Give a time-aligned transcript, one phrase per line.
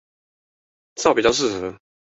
[0.95, 1.79] 至少比較適合